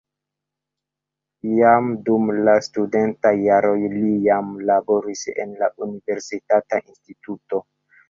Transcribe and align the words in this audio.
Jam 1.57 1.91
dum 2.07 2.33
la 2.49 2.57
studentaj 2.69 3.35
jaroj 3.43 3.77
li 3.99 4.17
jam 4.27 4.53
laboris 4.73 5.25
en 5.47 5.57
la 5.65 5.73
universitata 5.91 6.85
instituto. 6.91 7.67